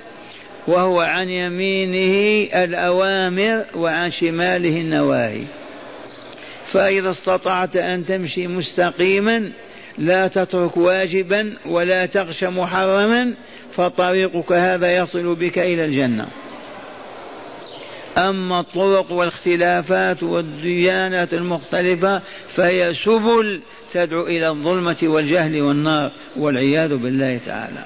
[0.67, 5.43] وهو عن يمينه الأوامر وعن شماله النواهي.
[6.67, 9.51] فإذا استطعت أن تمشي مستقيما
[9.97, 13.33] لا تترك واجبا ولا تغش محرما
[13.73, 16.27] فطريقك هذا يصل بك إلى الجنة.
[18.17, 22.21] أما الطرق والاختلافات والديانات المختلفة
[22.55, 23.61] فهي سبل
[23.93, 27.85] تدعو إلى الظلمة والجهل والنار والعياذ بالله تعالى.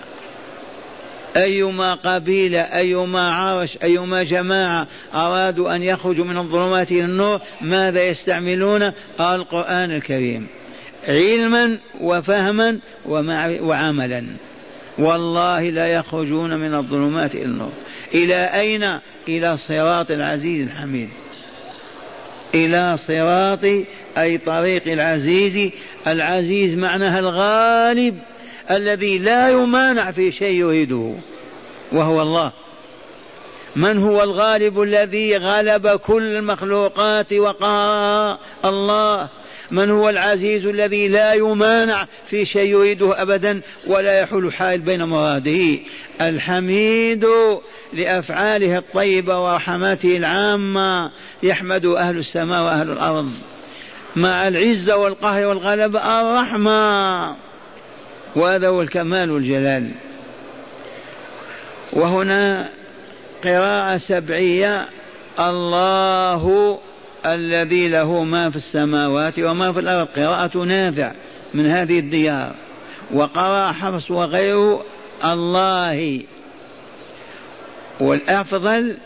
[1.38, 8.92] أيما قبيلة أيما عرش أيما جماعة أرادوا أن يخرجوا من الظلمات إلى النور ماذا يستعملون؟
[9.20, 10.48] القرآن الكريم
[11.08, 12.80] علما وفهما
[13.62, 14.26] وعملا.
[14.98, 17.72] والله لا يخرجون من الظلمات إلى النور.
[18.14, 21.10] إلى أين؟ إلى صراط العزيز الحميد.
[22.56, 23.86] إلى صراط
[24.18, 25.72] أي طريق العزيز.
[26.08, 28.20] العزيز معناها الغالب
[28.72, 31.14] الذي لا يمانع في شيء يريده
[31.92, 32.52] وهو الله.
[33.76, 39.30] من هو الغالب الذي غلب كل المخلوقات وقهر الله؟
[39.72, 45.80] من هو العزيز الذي لا يمانع في شيء يريده أبدا ولا يحول حائل بين مراده؟
[46.22, 47.28] الحميد
[47.94, 51.12] لأفعاله الطيبة ورحماته العامة
[51.44, 53.32] يحمد أهل السماء وأهل الأرض.
[54.16, 57.36] مع العزه والقهر والغلبه الرحمة.
[58.36, 59.92] وهذا هو الكمال والجلال.
[61.94, 62.70] وهنا
[63.44, 64.88] قراءة سبعية.
[65.40, 66.80] الله
[67.26, 70.08] الذي له ما في السماوات وما في الأرض.
[70.08, 71.12] قراءة نافع
[71.54, 72.56] من هذه الديار.
[73.14, 74.86] وقرأ حفص وغيره.
[75.26, 76.22] الله.
[78.00, 78.98] والأفضل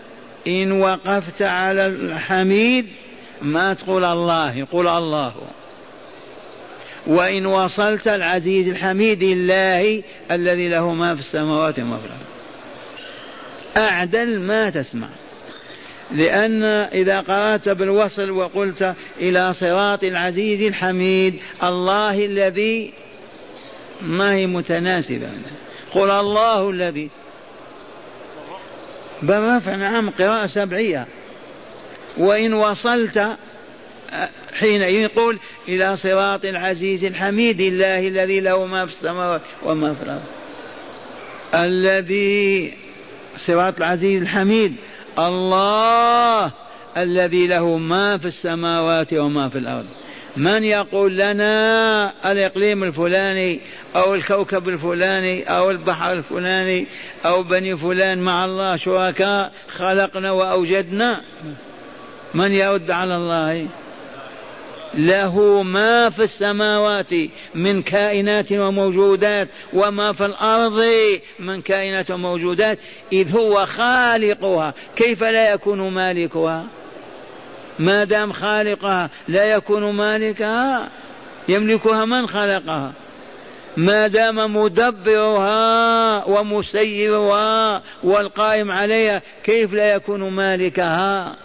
[0.47, 2.85] إن وقفت على الحميد
[3.41, 5.33] ما تقول الله قل الله.
[7.07, 12.25] وإن وصلت العزيز الحميد الله الذي له ما في السماوات وما في الأرض.
[13.77, 15.07] أعدل ما تسمع.
[16.11, 22.93] لأن إذا قرأت بالوصل وقلت إلى صراط العزيز الحميد الله الذي
[24.01, 25.29] ما هي متناسبة.
[25.91, 27.09] قل الله الذي
[29.21, 31.07] بالرفع نعم قراءة سبعية.
[32.17, 33.37] وإن وصلت
[34.53, 40.23] حين يقول إلى صراط العزيز الحميد الله الذي له ما في السماوات وما في الأرض.
[41.53, 42.73] الذي
[43.37, 44.75] صراط العزيز الحميد.
[45.19, 46.51] الله
[46.97, 49.85] الذي له ما في السماوات وما في الأرض.
[50.37, 53.59] من يقول لنا الإقليم الفلاني
[53.95, 56.87] أو الكوكب الفلاني أو البحر الفلاني
[57.25, 61.21] أو بني فلان مع الله شركاء خلقنا وأوجدنا؟
[62.33, 63.67] من يرد على الله؟
[64.97, 67.13] له ما في السماوات
[67.55, 70.83] من كائنات وموجودات وما في الأرض
[71.39, 72.79] من كائنات وموجودات
[73.13, 74.73] إذ هو خالقها.
[74.95, 76.65] كيف لا يكون مالكها؟
[77.79, 80.89] ما دام خالقها لا يكون مالكها
[81.49, 82.93] يملكها من خلقها؟
[83.77, 91.35] ما دام مدبرها ومسيرها والقائم عليها كيف لا يكون مالكها؟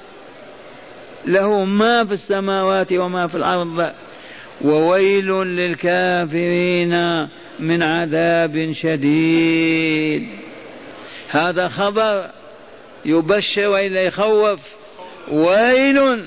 [1.27, 3.91] له ما في السماوات وما في الأرض.
[4.61, 7.29] وويل للكافرين
[7.61, 10.29] من عذاب شديد.
[11.29, 12.31] هذا خبر
[13.05, 14.61] يبشر وإلا يخوف.
[15.29, 16.27] ويل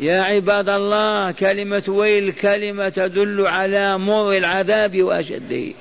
[0.00, 5.74] يا عباد الله كلمة ويل كلمة تدل على مر العذاب وأشده.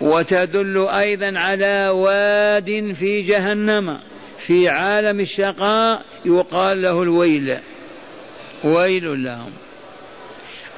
[0.00, 3.98] وتدل أيضا على واد في جهنم.
[4.46, 7.56] في عالم الشقاء يقال له الويل.
[8.64, 9.50] ويل لهم.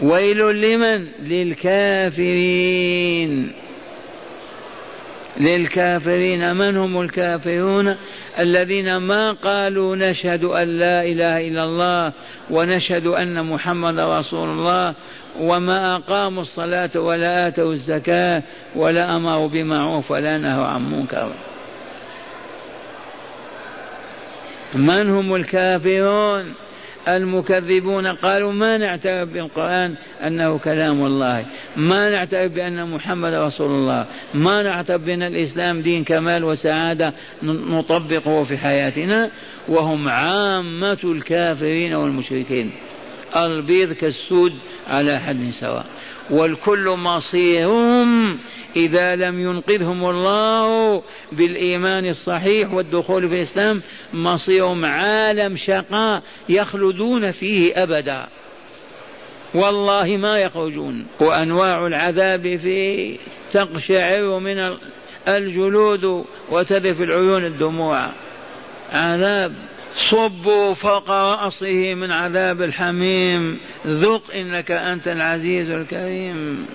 [0.01, 2.33] ويل لمن؟ للكافرين.
[5.41, 6.57] للكافرين.
[6.57, 7.97] من هم الكافرون؟
[8.39, 12.13] الذين ما قالوا نشهد أن لا إله إلا الله
[12.51, 14.95] ونشهد أن محمد رسول الله
[15.41, 18.43] وما أقاموا الصلاة ولا آتوا الزكاة
[18.75, 21.33] ولا أمروا بمعروف ولا نهوا عن منكر
[24.77, 26.55] من هم الكافرون
[27.09, 29.95] المكذبون قالوا ما نعترف بالقرآن
[30.27, 31.47] أنه كلام الله
[31.77, 38.59] ما نعترف بأن محمد رسول الله ما نعترف بأن الإسلام دين كمال وسعادة نطبقه في
[38.59, 39.31] حياتنا
[39.69, 42.73] وهم عامة الكافرين والمشركين
[43.37, 44.53] البيض كالسود
[44.89, 45.87] على حد سواء
[46.31, 48.39] والكل مصيرهم
[48.77, 51.03] إذا لم ينقذهم الله
[51.33, 58.27] بالإيمان الصحيح والدخول في الإسلام مصيرهم عالم شقاء يخلدون فيه أبدا.
[59.55, 61.07] والله ما يخرجون.
[61.21, 63.17] وأنواع العذاب فيه
[63.53, 64.77] تقشعر من
[65.29, 68.13] الجلود وتذف العيون الدموع.
[68.91, 69.55] عذاب
[69.95, 73.59] صبوا فوق رأسه من عذاب الحميم.
[73.87, 76.67] ذق إنك أنت العزيز الكريم.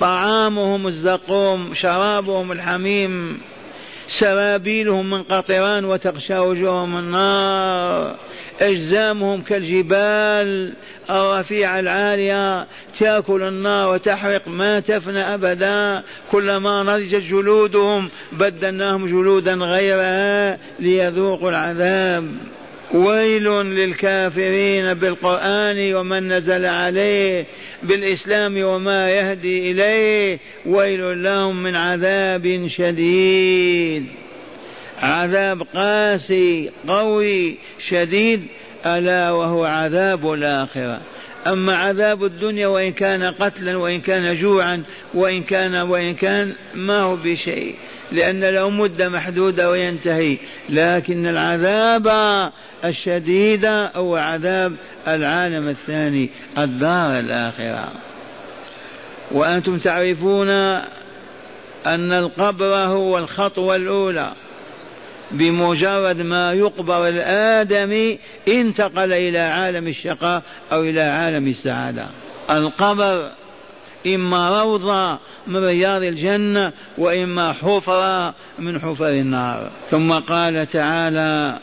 [0.00, 3.40] طعامهم الزقوم شرابهم الحميم
[4.08, 8.16] سرابيلهم من قطران وتغشى وجوههم النار
[8.60, 10.72] أجزامهم كالجبال
[11.10, 12.66] الرفيعة العالية
[12.98, 22.28] تأكل النار وتحرق ما تفنى أبدا كلما نضجت جلودهم بدلناهم جلودا غيرها ليذوقوا العذاب.
[22.92, 27.46] ويل للكافرين بالقرآن ومن نزل عليه
[27.82, 34.06] بالإسلام وما يهدي إليه ويل لهم من عذاب شديد.
[34.98, 37.56] عذاب قاسي قوي
[37.88, 38.42] شديد
[38.86, 41.00] ألا وهو عذاب الآخرة.
[41.46, 44.82] أما عذاب الدنيا وإن كان قتلا وإن كان جوعا
[45.14, 47.74] وإن كان وإن كان ما هو بشيء.
[48.12, 50.38] لأن له مدة محدودة وينتهي
[50.68, 52.08] لكن العذاب
[52.84, 53.64] الشديد
[53.96, 54.76] هو عذاب
[55.08, 57.92] العالم الثاني الدار الآخرة.
[59.30, 60.50] وأنتم تعرفون
[61.86, 64.32] أن القبر هو الخطوة الأولى.
[65.30, 70.42] بمجرد ما يقبر الآدمي انتقل إلى عالم الشقاء
[70.72, 72.06] أو إلى عالم السعادة.
[72.50, 73.30] القبر
[74.06, 79.70] إما روضة من رياض الجنة وإما حفرة من حفر النار.
[79.90, 81.58] ثم قال تعالى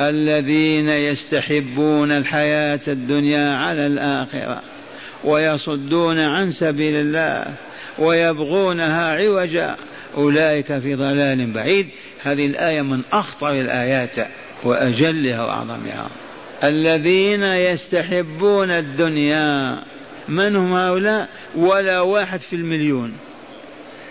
[0.00, 4.62] الذين يستحبون الحياة الدنيا على الآخرة
[5.24, 7.54] ويصدون عن سبيل الله
[7.98, 9.76] ويبغونها عوجا
[10.16, 11.88] أولئك في ضلال بعيد.
[12.22, 14.16] هذه الآية من أخطر الآيات
[14.64, 16.08] وأجلها وأعظمها.
[16.64, 19.82] الذين يستحبون الدنيا
[20.28, 23.12] من هم هؤلاء؟ ولا واحد في المليون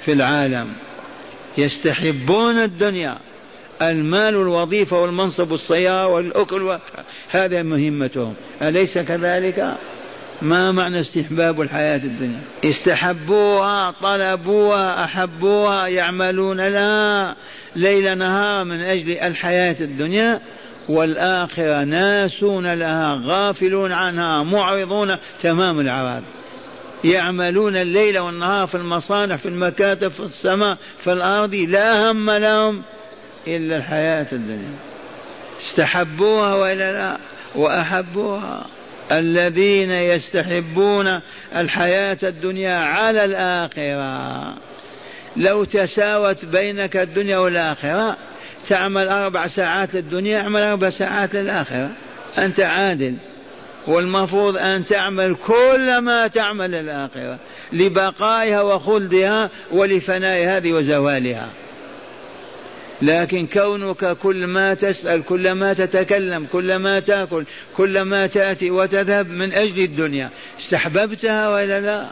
[0.05, 0.73] في العالم.
[1.57, 3.17] يستحبون الدنيا.
[3.81, 6.77] المال والوظيفة والمنصب والسيارة والأكل و...
[7.29, 8.33] هذا مهمتهم.
[8.61, 9.75] أليس كذلك؟
[10.41, 17.35] ما معنى استحباب الحياة الدنيا؟ استحبوها طلبوها أحبوها يعملون لها
[17.75, 20.41] ليل نهار من أجل الحياة الدنيا.
[20.89, 26.23] والآخرة ناسون لها غافلون عنها معرضون تمام العراض
[27.03, 32.83] يعملون الليل والنهار في المصانع في المكاتب في السماء في الأرض لا هم لهم
[33.47, 34.75] إلا الحياة الدنيا.
[35.65, 37.17] استحبوها وإلا لا
[37.55, 38.65] وأحبوها.
[39.11, 41.19] الذين يستحبون
[41.55, 44.57] الحياة الدنيا على الآخرة.
[45.37, 48.17] لو تساوت بينك الدنيا والآخرة
[48.69, 51.89] تعمل أربع ساعات للدنيا اعمل أربع ساعات للآخرة.
[52.37, 53.15] أنت عادل
[53.87, 57.39] والمفروض أن تعمل كل ما تعمل للآخرة
[57.73, 61.49] لبقائها وخلدها ولفناء هذه وزوالها
[63.01, 67.45] لكن كونك كل ما تسأل كل ما تتكلم كل ما تأكل
[67.77, 70.29] كل ما تأتي وتذهب من أجل الدنيا؟
[70.59, 72.07] استحببتها ولا لا؟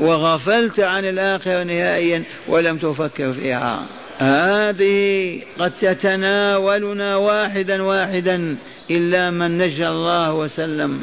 [0.00, 3.86] وغفلت عن الآخرة نهائيا ولم تفكر فيها.
[4.18, 8.56] هذه قد تتناولنا واحدا واحدا
[8.90, 11.00] إلا من نجى الله وسلم.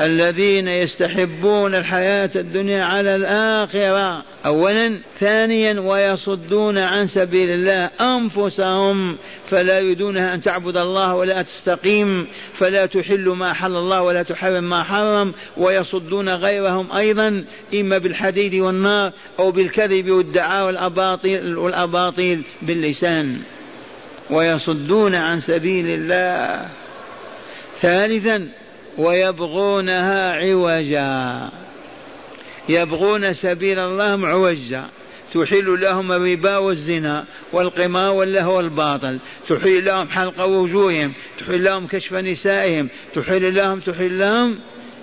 [0.00, 4.22] الذين يستحبون الحياة الدنيا على الآخرة.
[4.46, 9.16] أولا ثانيا ويصدون عن سبيل الله أنفسهم.
[9.50, 12.26] فلا يريدونها أن تعبد الله ولا تستقيم.
[12.52, 15.34] فلا تحل ما حل الله ولا تحرم ما حرم.
[15.56, 17.44] ويصدون غيرهم أيضا
[17.74, 23.38] إما بالحديد والنار أو بالكذب والدعاء والأباطيل والأباطيل باللسان.
[24.30, 26.68] ويصدون عن سبيل الله.
[27.82, 28.48] ثالثا
[28.98, 31.50] ويبغونها عوجا.
[32.68, 34.84] يبغون سبيل الله معوجا.
[35.34, 39.18] تحل لهم الربا والزنا والقمار واللهو والباطل.
[39.48, 41.14] تحل لهم حلق وجوههم.
[41.38, 42.88] تحل لهم كشف نسائهم.
[43.14, 44.58] تحل لهم تحل لهم.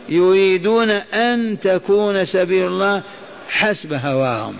[0.10, 3.04] يريدون أن تكون سبيل الله
[3.50, 4.56] حسب هواهم.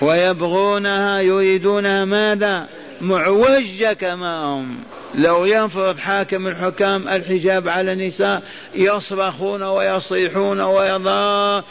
[0.00, 2.68] ويبغونها يريدونها ماذا؟
[3.00, 4.76] معوجة كما هم.
[5.14, 8.42] لو ينفرض حاكم الحكام الحجاب على النساء
[8.74, 11.64] يصرخون ويصيحون ويضا.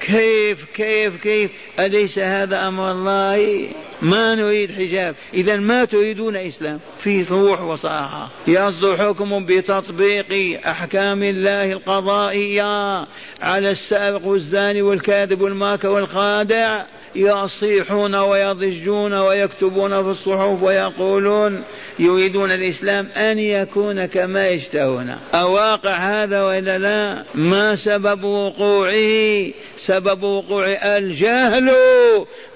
[0.00, 3.68] كيف كيف كيف؟ أليس هذا أمر الله؟
[4.02, 5.14] ما نريد حجاب.
[5.34, 12.98] إذا ما تريدون إسلام؟ في روح وصراحة يصدر حكم بتطبيق أحكام الله القضائية
[13.42, 16.84] على السارق والزاني والكاذب والماكر والخادع.
[17.16, 21.62] يصيحون ويضجون ويكتبون في الصحف ويقولون
[21.98, 25.16] يريدون الإسلام أن يكون كما يشتهون.
[25.34, 29.50] أواقع هذا وإلا لا؟ ما سبب وقوعه
[29.86, 31.70] سبب وقوع الجهل.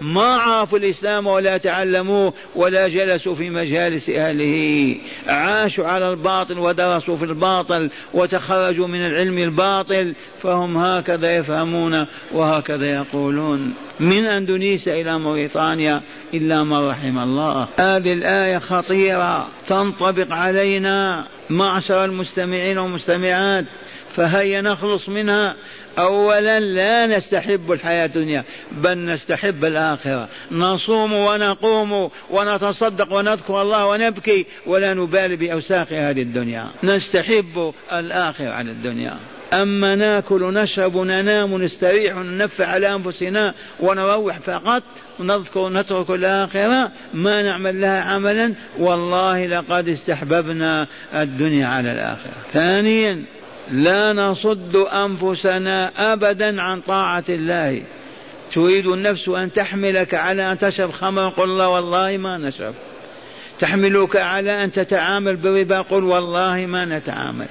[0.01, 4.97] ما عرفوا الإسلام ولا تعلموه ولا جلسوا في مجالس أهله.
[5.27, 10.15] عاشوا على الباطل ودرسوا في الباطل وتخرجوا من العلم الباطل.
[10.43, 13.75] فهم هكذا يفهمون وهكذا يقولون.
[14.01, 16.03] من أندونيسيا إلى موريطانيا
[16.35, 17.69] إلا من رحم الله.
[17.79, 19.49] هذه الآية خطيرة.
[19.69, 21.27] تنطبق علينا.
[21.51, 23.65] معشر المستمعين والمستمعات.
[24.17, 25.57] فهيا نخلص منها.
[25.99, 30.29] أولا لا نستحب الحياة الدنيا بل نستحب الآخرة.
[30.53, 36.67] نصوم ونقوم ونتصدق ونذكر الله ونبكي ولا نبالي بأوساخ هذه الدنيا.
[36.83, 39.17] نستحب الآخرة على الدنيا.
[39.53, 44.83] أما نأكل ونشرب وننام ونستريح وننفع على أنفسنا ونروح فقط
[45.19, 52.35] ونذكر نترك الآخرة ما نعمل لها عملا والله لقد استحببنا الدنيا على الآخرة.
[52.53, 53.25] ثانيا
[53.71, 57.83] لا نصد أنفسنا أبدا عن طاعة الله.
[58.55, 62.75] تريد النفس أن تحملك على أن تشرب خمر؟ قل الله والله ما نشرب.
[63.59, 67.49] تحملك على أن تتعامل بالربا قل والله ما نتعامل.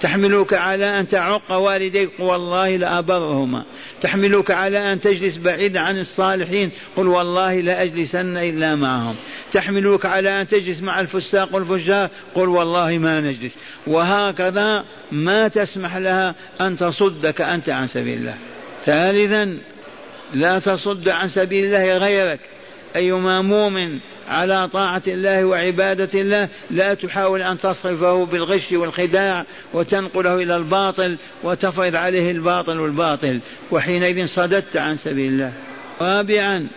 [0.00, 3.64] تحملك على أن تعق والديك والله لأبرهما
[4.00, 9.16] تحملك على أن تجلس بعيدا عن الصالحين قل والله لا أجلسن إلا معهم.
[9.52, 13.54] تحملك على أن تجلس مع الفساق والفجار قل والله ما نجلس.
[13.86, 18.38] وهكذا ما تسمح لها أن تصدك أنت عن سبيل الله.
[18.86, 19.58] ثالثا
[20.34, 22.40] لا تصد عن سبيل الله غيرك.
[22.96, 30.56] أيما مؤمن على طاعة الله وعبادة الله لا تحاول أن تصرفه بالغش والخداع وتنقله إلى
[30.56, 33.40] الباطل وتفرض عليه الباطل والباطل.
[33.70, 35.52] وحينئذ صددت عن سبيل الله.
[36.00, 36.68] رابعا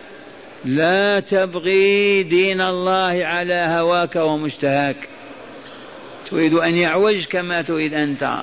[0.64, 5.08] لا تبغي دين الله على هواك ومشتهاك.
[6.30, 8.38] تريد أن يعوج كما تريد أنت.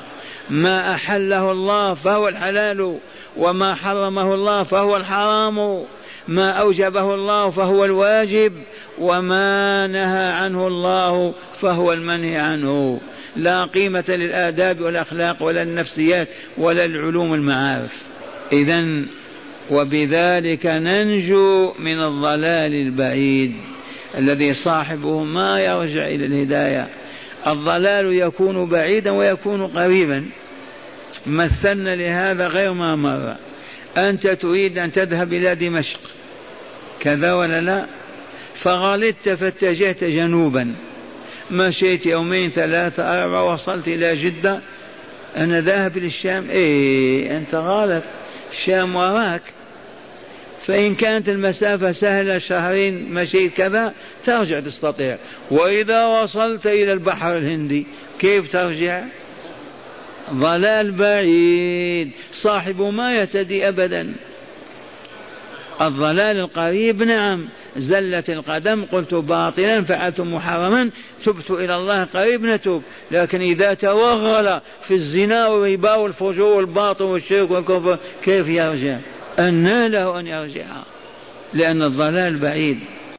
[0.50, 2.98] ما أحله الله فهو الحلال
[3.38, 5.86] وما حرمه الله فهو الحرام.
[6.28, 8.54] ما أوجبه الله فهو الواجب
[9.00, 13.02] وما نهى عنه الله فهو المنهي عنه.
[13.36, 17.92] لا قيمة للآداب والأخلاق ولا النفسيات ولا العلوم المعارف
[18.52, 19.06] إذا
[19.72, 23.56] وبذلك ننجو من الضلال البعيد
[24.18, 26.90] الذي صاحبه ما يرجع إلى الهداية.
[27.48, 30.26] الضلال يكون بعيدا ويكون قريبا.
[31.28, 33.36] مثلنا لهذا غير ما مر.
[33.98, 36.00] أنت تريد أن تذهب إلى دمشق.
[37.00, 37.86] كذا ولا لا؟
[38.56, 40.74] فغلطت فاتجهت جنوبا.
[41.52, 44.60] مشيت يومين ثلاثة أربعة وصلت إلى جدة.
[45.38, 46.50] أنا ذاهب للشام.
[46.50, 48.04] إيه أنت غلط
[48.52, 49.42] الشام وراك.
[50.68, 53.94] فإن كانت المسافة سهلة شهرين مشيت كذا
[54.26, 55.18] ترجع تستطيع.
[55.52, 57.86] وإذا وصلت إلى البحر الهندي
[58.20, 59.04] كيف ترجع؟
[60.34, 62.12] ضلال بعيد.
[62.34, 64.14] صاحب ما يهتدي أبدا.
[65.82, 67.46] الضلال القريب نعم.
[67.78, 70.90] زلت القدم قلت باطلا فعلت محرما.
[71.26, 72.84] تبت إلى الله قريب نتوب.
[73.12, 78.98] لكن إذا توغل في الزنا والربا والفجور والباطل والشرك والكفر كيف يرجع؟
[79.40, 80.66] أن له أن يرجع.
[81.54, 82.80] لأن الضلال بعيد.